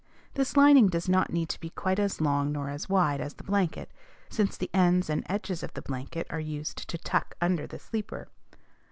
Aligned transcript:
This 0.33 0.57
lining 0.57 0.87
does 0.87 1.07
not 1.07 1.31
need 1.31 1.47
to 1.49 1.59
be 1.59 1.69
quite 1.69 1.99
as 1.99 2.19
long 2.19 2.51
nor 2.51 2.71
as 2.71 2.89
wide 2.89 3.21
as 3.21 3.35
the 3.35 3.43
blanket, 3.43 3.91
since 4.31 4.57
the 4.57 4.71
ends 4.73 5.11
and 5.11 5.23
edges 5.29 5.61
of 5.61 5.75
the 5.75 5.81
blanket 5.83 6.25
are 6.31 6.39
used 6.39 6.89
to 6.89 6.97
tuck 6.97 7.35
under 7.39 7.67
the 7.67 7.77
sleeper. 7.77 8.27